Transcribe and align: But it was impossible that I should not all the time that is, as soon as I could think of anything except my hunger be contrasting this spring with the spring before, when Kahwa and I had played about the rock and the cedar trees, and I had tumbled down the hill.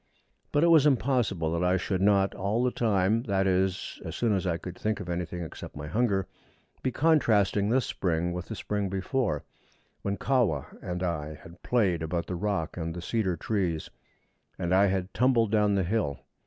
But 0.51 0.63
it 0.63 0.69
was 0.69 0.87
impossible 0.87 1.51
that 1.51 1.63
I 1.63 1.77
should 1.77 2.01
not 2.01 2.33
all 2.33 2.63
the 2.63 2.71
time 2.71 3.21
that 3.27 3.45
is, 3.45 4.01
as 4.03 4.15
soon 4.15 4.33
as 4.33 4.47
I 4.47 4.57
could 4.57 4.75
think 4.75 4.99
of 4.99 5.07
anything 5.07 5.43
except 5.43 5.75
my 5.77 5.85
hunger 5.85 6.27
be 6.81 6.91
contrasting 6.91 7.69
this 7.69 7.85
spring 7.85 8.33
with 8.33 8.47
the 8.47 8.55
spring 8.55 8.89
before, 8.89 9.43
when 10.01 10.17
Kahwa 10.17 10.75
and 10.81 11.03
I 11.03 11.35
had 11.35 11.61
played 11.61 12.01
about 12.01 12.25
the 12.25 12.33
rock 12.35 12.77
and 12.77 12.95
the 12.95 13.01
cedar 13.03 13.37
trees, 13.37 13.91
and 14.57 14.73
I 14.73 14.87
had 14.87 15.13
tumbled 15.13 15.51
down 15.51 15.75
the 15.75 15.83
hill. 15.83 16.21